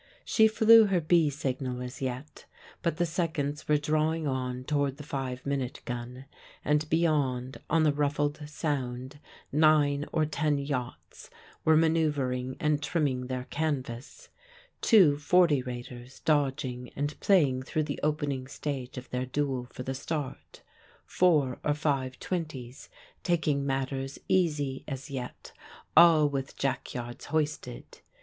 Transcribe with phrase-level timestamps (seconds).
[0.25, 2.45] She flew her B signal as yet,
[2.81, 6.25] but the seconds were drawing on toward the five minute gun;
[6.65, 9.19] and beyond, on the ruffled Sound,
[9.51, 11.29] nine or ten yachts
[11.63, 14.29] were manoeuvring and trimming their canvas;
[14.81, 19.93] two forty raters dodging and playing through the opening stage of their duel for the
[19.93, 20.63] start;
[21.05, 22.89] four or five twenties
[23.21, 25.53] taking matters easy as yet;
[25.95, 27.99] all with jackyards hoisted.